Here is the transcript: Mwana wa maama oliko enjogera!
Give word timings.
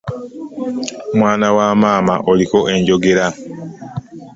Mwana 1.13 1.53
wa 1.53 1.75
maama 1.75 2.19
oliko 2.27 2.59
enjogera! 2.73 3.27